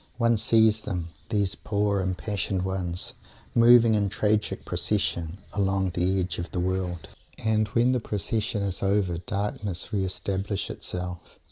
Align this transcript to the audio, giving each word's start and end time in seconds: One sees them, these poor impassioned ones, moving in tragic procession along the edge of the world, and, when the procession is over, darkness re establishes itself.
One 0.17 0.35
sees 0.37 0.81
them, 0.81 1.09
these 1.29 1.53
poor 1.53 2.01
impassioned 2.01 2.63
ones, 2.63 3.13
moving 3.53 3.93
in 3.93 4.09
tragic 4.09 4.65
procession 4.65 5.37
along 5.53 5.91
the 5.91 6.19
edge 6.19 6.39
of 6.39 6.49
the 6.49 6.59
world, 6.59 7.07
and, 7.37 7.67
when 7.67 7.91
the 7.91 7.99
procession 7.99 8.63
is 8.63 8.81
over, 8.81 9.19
darkness 9.19 9.93
re 9.93 10.03
establishes 10.03 10.71
itself. 10.75 11.37